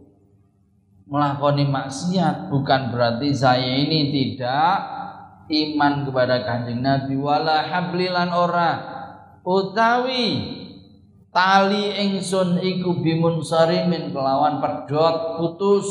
[1.09, 4.77] melakoni maksiat bukan berarti saya ini tidak
[5.49, 7.15] iman kepada kanjeng Nabi.
[7.17, 8.73] Wala hablilan ora.
[9.47, 10.27] Utawi
[11.31, 15.87] tali ingsun iku bimun sarimin kelawan pedot putus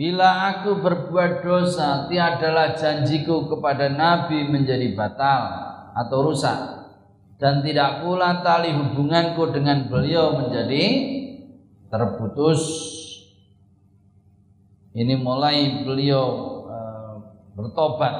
[0.00, 5.42] Bila aku berbuat dosa, tiadalah janjiku kepada Nabi menjadi batal
[5.92, 6.56] atau rusak.
[7.36, 10.84] Dan tidak pula tali hubunganku dengan beliau menjadi
[11.92, 12.60] terputus.
[14.96, 16.24] Ini mulai beliau
[16.64, 16.76] e,
[17.60, 18.16] bertobat.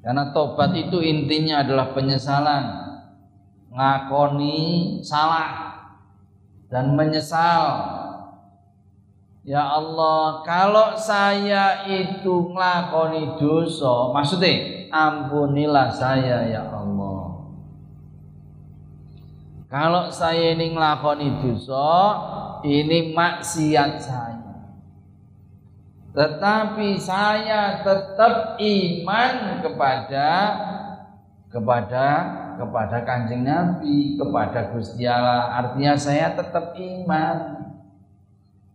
[0.00, 2.64] Karena tobat itu intinya adalah penyesalan.
[3.68, 4.56] Ngakoni
[5.04, 5.76] salah
[6.72, 7.99] dan menyesal
[9.50, 17.50] Ya Allah, kalau saya itu nglakoni dosa, maksudnya ampunilah saya ya Allah.
[19.66, 21.90] Kalau saya ini nglakoni dosa,
[22.62, 24.70] ini maksiat saya.
[26.14, 29.34] Tetapi saya tetap iman
[29.66, 30.30] kepada
[31.50, 32.06] kepada
[32.54, 35.58] kepada Kanjeng Nabi, kepada Gusti Allah.
[35.58, 37.69] Artinya saya tetap iman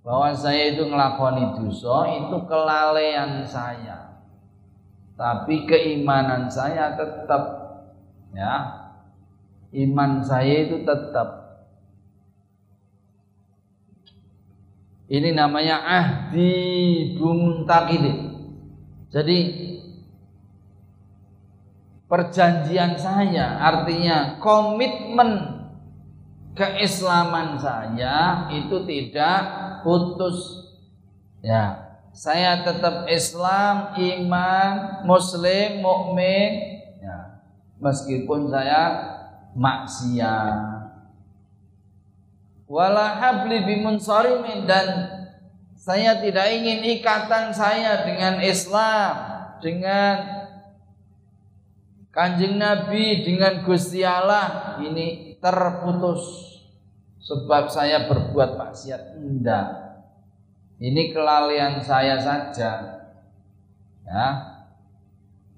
[0.06, 4.22] bahwa saya itu ngelakoni dosa itu kelalaian saya.
[5.18, 7.44] Tapi keimanan saya tetap
[8.32, 8.86] ya.
[9.76, 11.44] Iman saya itu tetap.
[15.10, 16.54] Ini namanya ahdi
[17.18, 18.36] bumtakidin
[19.16, 19.38] jadi
[22.12, 25.64] perjanjian saya artinya komitmen
[26.52, 30.66] keislaman saya itu tidak putus
[31.46, 36.80] ya saya tetap Islam iman muslim mukmin.
[37.04, 37.44] Ya
[37.84, 38.84] meskipun saya
[39.52, 40.56] maksiat.
[42.72, 44.88] Wala habli bimunsarimin dan
[45.76, 49.12] saya tidak ingin ikatan saya dengan Islam
[49.60, 50.16] dengan
[52.16, 54.80] Kanjeng Nabi dengan Gusti Allah.
[54.80, 56.55] Ini terputus
[57.26, 59.68] sebab saya berbuat maksiat enggak.
[60.78, 62.72] Ini kelalaian saya saja.
[64.06, 64.28] Ya.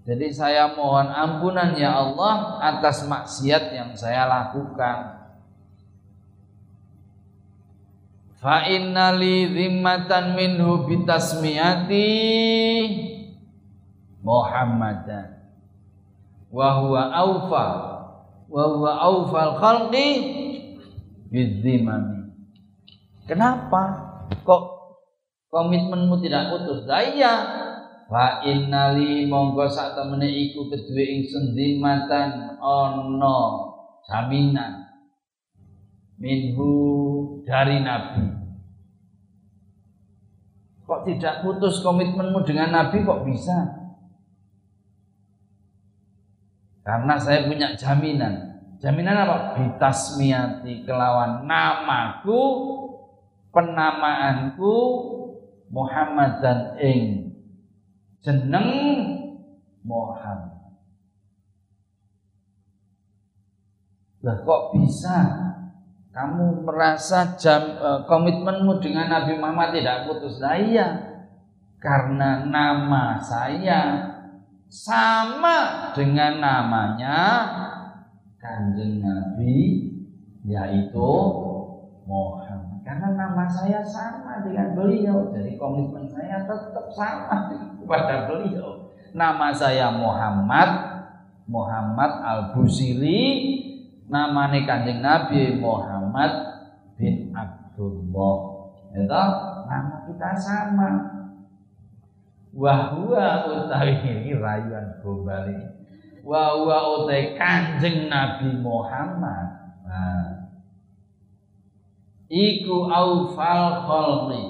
[0.07, 5.20] Jadi saya mohon ampunan ya Allah atas maksiat yang saya lakukan.
[8.39, 12.07] Fa innali zimmatan minhu bitasmiyati
[14.24, 15.43] Muhammadan.
[16.47, 17.68] Wa huwa aufa
[18.47, 20.46] wa huwa aufal khalqi
[21.32, 22.32] bidzimami.
[23.28, 23.84] Kenapa?
[24.47, 24.63] Kok
[25.51, 26.88] komitmenmu tidak putus?
[26.88, 27.34] Lah iya.
[28.07, 31.51] Fa innali monggo sak temene iku kedue ingsun
[32.63, 33.36] ana
[34.07, 34.88] jaminan
[36.15, 36.71] minhu
[37.43, 38.25] dari Nabi.
[40.88, 43.75] Kok tidak putus komitmenmu dengan Nabi kok bisa?
[46.88, 48.46] Karena saya punya jaminan.
[48.78, 49.38] Jaminan apa?
[49.57, 52.41] Bitasmiati kelawan namaku,
[53.49, 54.75] penamaanku
[55.73, 57.34] Muhammad dan ing
[58.21, 58.69] jeneng
[59.82, 60.78] Muhammad.
[64.21, 65.17] Lah kok bisa
[66.13, 70.41] kamu merasa jam e, komitmenmu dengan Nabi Muhammad tidak putus?
[70.41, 71.17] Iya,
[71.78, 73.82] karena nama saya
[74.67, 77.17] sama dengan namanya
[78.41, 79.55] kanjeng Nabi
[80.47, 81.11] yaitu
[82.07, 82.79] Muhammad.
[82.88, 87.51] Karena nama saya sama dengan beliau, jadi komitmen saya tetap sama
[87.83, 88.95] kepada beliau.
[89.11, 90.69] Nama saya Muhammad,
[91.51, 93.23] Muhammad Al Busiri,
[94.07, 96.31] namanya kanjeng Nabi Muhammad
[96.95, 98.38] bin Abdullah
[98.95, 99.23] itu
[99.67, 100.89] nama kita sama
[102.55, 104.97] wahwa utawi ini rayuan
[106.24, 109.47] gombali wahwa utawi kanjeng Nabi Muhammad.
[109.86, 110.28] Nah,
[112.30, 114.43] iku aufal khalqi.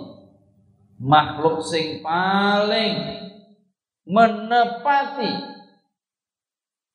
[0.97, 3.21] Makhluk sing paling
[4.01, 5.29] menepati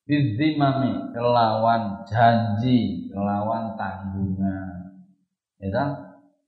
[0.03, 5.07] bizimami kelawan janji kelawan tanggungan.
[5.63, 5.71] Ya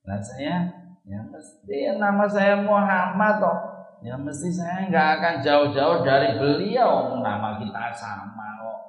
[0.02, 0.66] nah saya
[1.06, 3.73] ya mesti nama saya Muhammad toh
[4.04, 8.80] ya mesti saya nggak akan jauh-jauh dari beliau nama kita sama kok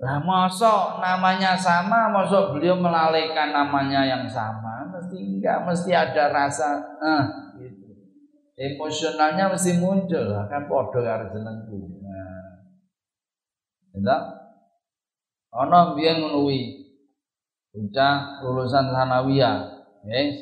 [0.00, 6.78] lah mosok namanya sama mosok beliau melalaikan namanya yang sama mesti enggak mesti ada rasa
[7.02, 7.24] eh
[7.58, 7.90] gitu
[8.54, 12.00] emosionalnya mesti muncul kan podo karo jenengku
[13.90, 14.16] Ya.
[15.50, 16.86] Ana biyen ngono kuwi.
[18.42, 19.54] Lulusan sanawiyah,
[20.06, 20.38] yes.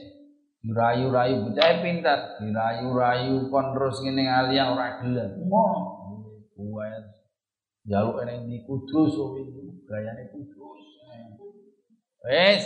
[0.59, 5.46] Dirayu-rayu bocah pintar, dirayu-rayu kon terus ngene alia ora gelem.
[5.46, 5.64] Mo,
[6.59, 6.90] kuwe
[7.86, 9.46] jaluk eneng di Kudus kuwi
[9.86, 10.82] gayane Kudus.
[12.26, 12.64] Wes.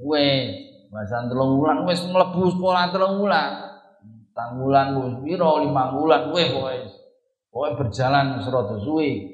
[0.00, 0.48] Wes,
[0.88, 3.76] bahasan telung wulan wis mlebu sekolah telung wulan.
[4.34, 5.70] Tang wulan wis pira 5
[6.00, 6.90] wulan wis wis.
[7.52, 9.30] Pokoknya berjalan serata suwi.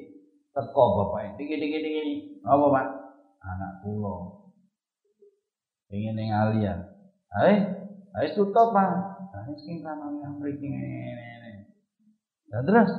[0.51, 2.01] Teko bapak ini, diki diki diki.
[2.43, 2.85] Apa pak?
[3.39, 4.40] Anak pulau.
[5.91, 6.73] Pengen yang alia.
[7.27, 7.67] Hai,
[8.15, 8.87] hai tutup pak.
[9.35, 11.67] Hai sing kanane mriki ngene.
[12.47, 12.91] Dan terus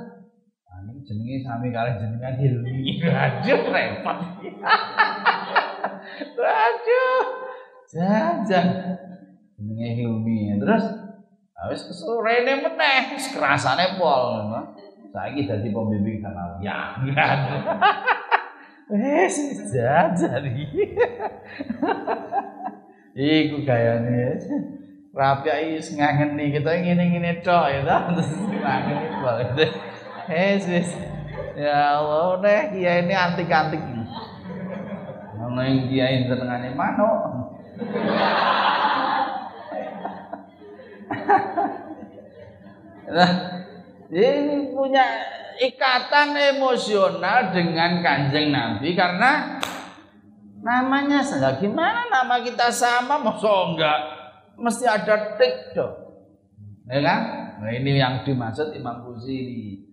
[0.82, 3.00] ini jenenge sami kali jenengan Hilmi.
[3.00, 4.18] Aduh repot.
[6.68, 7.20] Aduh.
[7.88, 8.66] Jajan.
[9.56, 10.60] Jenenge Hilmi.
[10.60, 10.84] Terus
[11.62, 14.50] Wis kesorene meneh, kerasane pol.
[15.14, 16.18] Saiki dadi pembimbing
[16.58, 16.98] Ya,
[18.92, 19.38] Wes
[19.70, 20.44] jajan.
[23.12, 24.40] Iku gayane.
[25.12, 27.96] Rapi iki ngangeni kita ngene-ngene tok ya ta.
[28.08, 29.66] Ngangeni.
[30.32, 30.90] Wes wes.
[31.52, 33.80] Ya Allah, nih kiai ini antik-antik.
[35.36, 37.20] Ono yang kiai senengane manuk.
[43.12, 43.30] Nah,
[44.08, 45.04] ini punya
[45.60, 49.60] ikatan emosional dengan kanjeng Nabi karena
[50.62, 53.18] namanya saja gimana nama kita sama?
[53.18, 54.00] Masa enggak?
[54.56, 56.02] Mesti ada tik dong
[56.88, 57.20] ya kan?
[57.62, 59.86] Nah, ini yang dimaksud Imam Buziri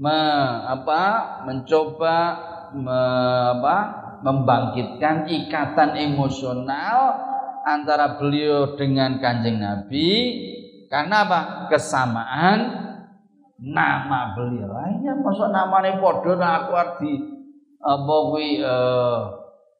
[0.00, 0.20] me,
[0.64, 1.02] apa
[1.44, 2.16] mencoba
[2.72, 3.00] me,
[3.60, 3.76] apa
[4.24, 6.98] membangkitkan ikatan emosional
[7.64, 10.08] antara beliau dengan kanjeng Nabi.
[10.90, 11.40] Karena apa?
[11.70, 12.58] Kesamaan
[13.60, 14.74] nama beliau.
[14.74, 17.12] Akhirnya masuk namanya podo nah aku arti
[17.80, 18.60] apa kuwi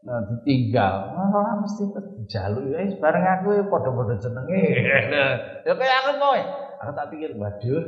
[0.00, 0.94] eh ditinggal.
[1.12, 1.84] Ora mesti
[2.24, 4.62] jalu ya bareng aku ya padha-padha jenenge.
[5.66, 6.40] ya kayak aku kowe.
[6.80, 7.84] Aku tak pikir waduh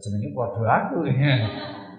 [0.00, 1.08] jenenge padha aku.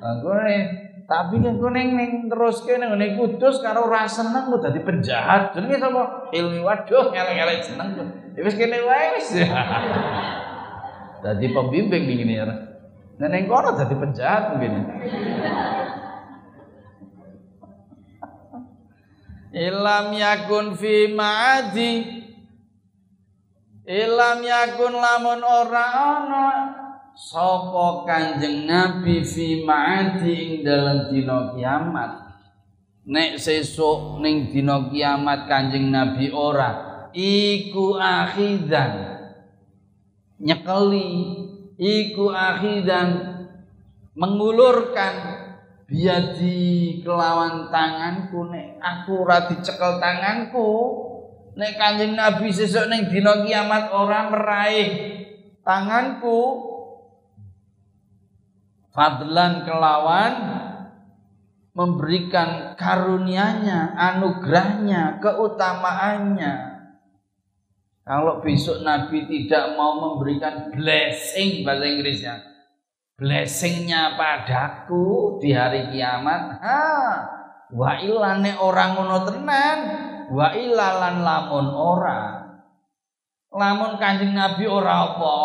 [0.05, 0.63] Aku nih
[1.05, 4.81] tapi kan gue neng neng terus ke neng neng kudus karo rasa seneng gue dadi
[4.81, 7.89] penjahat jenenge sapa ilmi waduh ngeleng-ngeleng seneng
[8.33, 9.37] ya wis kene wae wis
[11.23, 12.45] dadi pembimbing ngene ya
[13.15, 14.73] Nah, neng kono jadi penjahat mungkin.
[19.55, 21.93] Ilam yakun fi ma'adi.
[23.87, 26.47] Ilam yakun lamun ora ana.
[27.15, 32.11] Sapa Kanjeng Nabi fi ma'adi ing dalam dina kiamat.
[33.07, 39.23] Nek sesuk ning dina kiamat Kanjeng Nabi ora iku akhidan.
[40.43, 41.07] Nyekeli
[41.79, 43.31] iku akhidan.
[44.15, 45.44] Mengulurkan
[45.85, 50.69] biadi kelawan tanganku nek aku ora dicekel tanganku
[51.55, 54.89] nek Kanjeng Nabi sesuk ning dina kiamat ora meraih
[55.61, 56.73] tanganku
[58.95, 60.33] fadlan kelawan
[61.75, 66.53] memberikan karunianya, anugerahnya, keutamaannya.
[68.07, 72.35] Kalau besok Nabi tidak mau memberikan blessing bahasa Inggrisnya,
[73.15, 76.83] blessingnya padaku di hari kiamat, ha,
[77.71, 79.79] wa ilane orang ngono tenan,
[80.31, 82.21] wa ilalan lamun ora.
[83.55, 85.37] Lamun Kanjeng Nabi ora apa?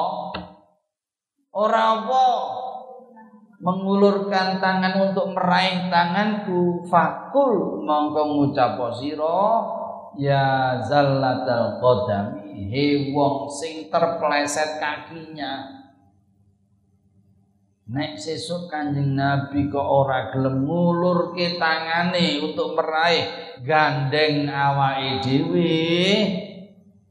[1.55, 2.27] Ora apa?
[3.61, 9.45] mengulurkan tangan untuk meraih tanganku fakul mongko ngucap sira
[10.17, 15.80] ya zallatal qadami he wong sing terpleset kakinya
[17.91, 23.27] nek sesuk kanjeng nabi kok ora gelem ngulurke tangane untuk meraih
[23.67, 25.75] gandeng awake dhewe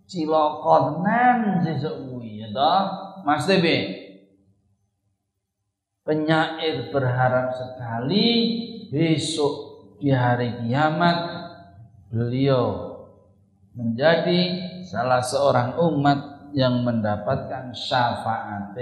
[0.08, 2.82] cilaka tenan sesuk kuwi ya toh?
[3.28, 4.00] Mas Tebe
[6.08, 8.28] penyair berharap sekali
[8.88, 9.54] besok
[10.00, 11.18] di hari kiamat
[12.08, 12.96] beliau
[13.76, 18.74] menjadi salah seorang umat yang mendapatkan syafaat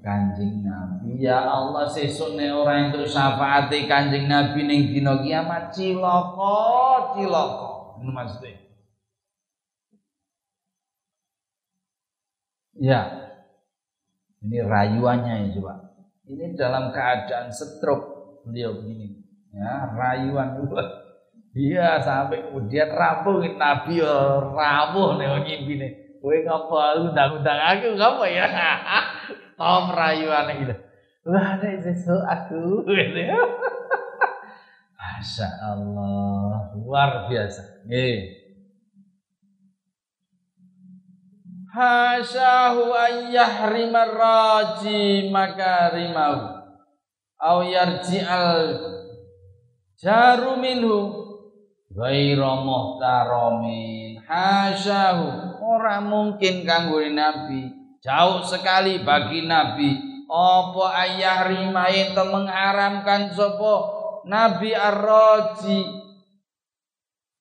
[0.00, 1.20] kanjeng Nabi.
[1.20, 5.72] Ya Allah sesuk nek ora entuk syafaat kanjeng Nabi ning dina kiamat.
[5.72, 6.58] Cilaka
[7.16, 7.70] cilaka.
[8.00, 8.56] Maksudnya?
[12.80, 13.00] Ya.
[14.40, 15.74] Ini rayuannya ya coba.
[16.24, 18.40] Ini dalam keadaan stroke.
[18.48, 19.20] Beliau begini.
[19.52, 20.64] Ya rayuan.
[20.64, 20.80] Dua
[21.58, 24.16] iya sampai kemudian rapuh nabi ya
[24.48, 25.92] rapuh nih nih.
[26.20, 27.00] Kowe ngapa?
[27.00, 28.46] Undang-undang aku ngapa ya
[29.60, 30.74] tom rayuan gitu.
[31.28, 32.88] Wah nek sesuk aku.
[34.96, 37.84] Masya Allah luar biasa.
[37.84, 38.40] Nih
[41.70, 46.56] hasyahu an yahrimar raji makarimahu
[47.36, 48.80] au yarji'al
[50.00, 51.28] jaru minhu.
[51.90, 54.22] Ghaira muhtaramin.
[54.24, 57.69] Hasyahu ora mungkin kanggo nabi
[58.00, 60.08] jauh sekali bagi nabi.
[60.30, 63.74] Apa ayah rimain mengharamkan sapa
[64.24, 65.80] nabi ar-raji.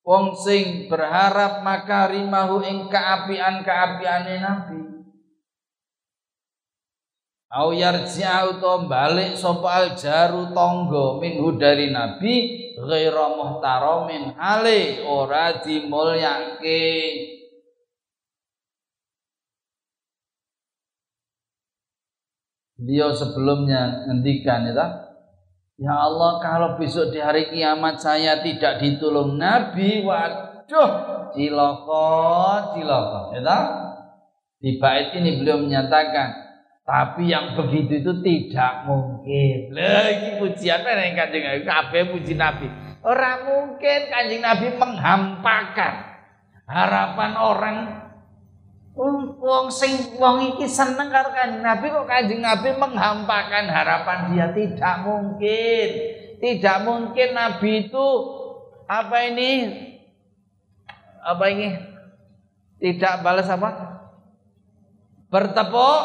[0.01, 4.79] Wong sing berharap maka rimahu ing kaapian-kaapiane nabi.
[7.49, 12.33] Au yarji'u to balik sapa al jaru tangga minhu dari nabi
[12.77, 16.81] ghaira muhtaramin hale ora dimulyake
[22.79, 24.87] Beliau sebelumnya ngendikan ya
[25.79, 30.91] Ya Allah kalau besok di hari kiamat saya tidak ditolong Nabi Waduh
[31.35, 32.07] Ciloko
[32.75, 33.59] Ciloko Ya
[34.59, 36.49] Di bait ini beliau menyatakan
[36.89, 39.77] tapi yang begitu itu tidak mungkin.
[39.77, 42.01] Lagi pujian yang kanjeng Nabi?
[42.09, 42.65] Puji Nabi.
[43.05, 45.93] Orang mungkin kanjeng Nabi menghampakan
[46.65, 47.77] harapan orang
[48.99, 55.87] Wong sing wong iki seneng karo Nabi kok Kanjeng Nabi menghampakan harapan dia tidak mungkin.
[56.43, 58.07] Tidak mungkin Nabi itu
[58.91, 59.51] apa ini?
[61.23, 61.79] Apa ini?
[62.83, 64.03] Tidak balas apa?
[65.31, 65.99] Bertepuk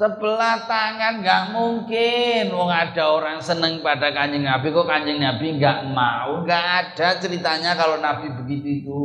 [0.00, 2.56] sebelah tangan nggak mungkin.
[2.56, 6.40] Wong ada orang seneng pada Kanjeng Nabi kok Kanjeng Nabi nggak mau.
[6.40, 9.04] Nggak ada ceritanya kalau Nabi begitu itu.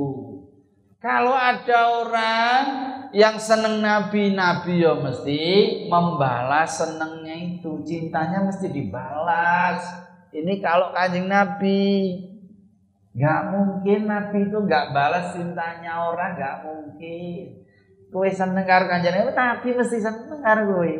[1.01, 2.63] Kalau ada orang
[3.09, 5.41] yang seneng Nabi, Nabi ya mesti
[5.89, 9.81] membalas senengnya itu, cintanya mesti dibalas.
[10.29, 12.21] Ini kalau kanjeng Nabi,
[13.17, 17.65] nggak mungkin Nabi itu nggak balas cintanya orang, nggak mungkin.
[18.13, 20.93] Kue seneng karo kanjeng Nabi, Nabi mesti seneng karo kowe.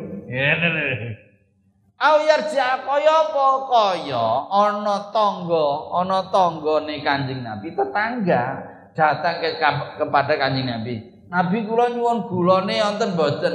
[2.02, 9.56] Au yarja kaya apa kaya ana tangga, ana tanggane Kanjeng Nabi tetangga datang ke,
[9.98, 11.12] kepada kanjeng Nabi.
[11.32, 13.54] Nabi kula nyuwun gulane wonten mboten.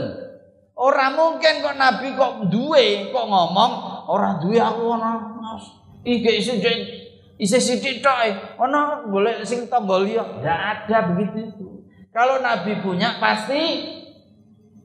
[0.78, 3.72] Ora mungkin kok Nabi kok duwe kok ngomong
[4.10, 5.12] ora duwe aku ana.
[6.06, 6.58] Iki isih
[7.38, 8.30] isih sithik tok e.
[8.58, 10.26] Ana boleh sing tombol liya.
[10.26, 10.60] Enggak
[10.90, 11.68] ada begitu itu.
[12.14, 13.94] Kalau Nabi punya pasti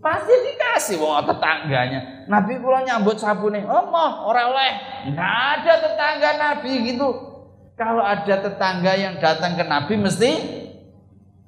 [0.05, 2.29] pasti dikasih wong tetangganya.
[2.29, 3.89] Nabi kula nyambut sabune, "Oh,
[4.29, 4.73] ora oleh."
[5.09, 7.32] Enggak ada tetangga Nabi gitu.
[7.73, 10.31] Kalau ada tetangga yang datang ke Nabi mesti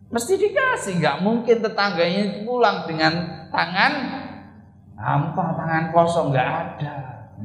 [0.08, 0.98] mesti dikasih.
[0.98, 3.12] Nggak mungkin tetangganya pulang dengan
[3.52, 3.92] tangan
[4.96, 6.32] hampa, tangan kosong.
[6.32, 6.94] Nggak ada.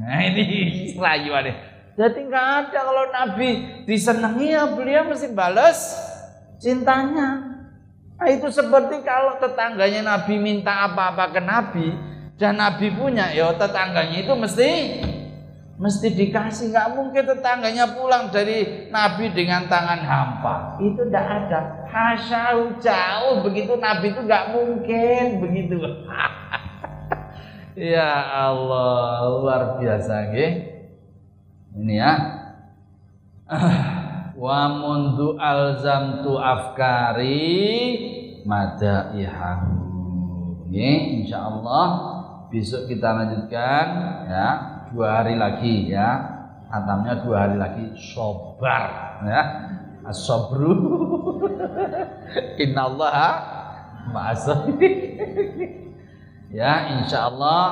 [0.00, 0.42] Nah ini
[1.00, 1.52] ada.
[2.00, 3.48] Jadi nggak ada kalau Nabi
[3.84, 5.98] disenangi ya beliau mesti balas
[6.56, 7.50] cintanya.
[8.20, 11.88] Nah, itu seperti kalau tetangganya Nabi minta apa-apa ke Nabi
[12.36, 14.70] dan Nabi punya, ya tetangganya itu mesti
[15.80, 16.70] mesti dikasih.
[16.70, 20.76] Nggak mungkin tetangganya pulang dari Nabi dengan tangan hampa.
[20.78, 21.60] Itu tidak ada.
[21.88, 25.80] Hasya jauh begitu Nabi itu nggak mungkin begitu.
[27.96, 30.52] ya Allah luar biasa, gih.
[31.80, 32.12] Ini ya.
[34.40, 37.40] Wa mundu alzamtu afkari
[38.44, 39.76] madaihahu.
[40.70, 41.88] Ini insyaallah
[42.48, 43.86] besok kita lanjutkan
[44.30, 46.38] ya dua hari lagi ya.
[46.70, 47.84] Hatamnya dua hari lagi.
[47.98, 48.84] Sobar
[49.26, 49.42] ya.
[50.00, 50.72] Asobru
[52.64, 53.28] innallaha
[54.08, 54.96] ma'asabir
[56.48, 57.64] ya insyaallah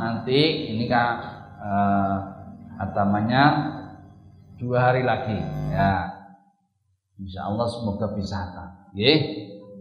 [0.00, 1.20] nanti ini kan
[1.60, 2.16] uh,
[2.80, 3.44] hatamannya
[4.56, 5.38] dua hari lagi
[5.70, 6.08] ya.
[7.20, 8.74] Insyaallah semoga bisa hatam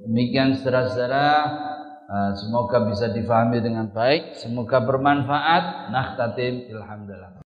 [0.03, 1.27] demikian saudara-saudara
[2.37, 5.89] semoga bisa difahami dengan baik semoga bermanfaat.
[5.89, 7.33] Nah tatim alhamdulillah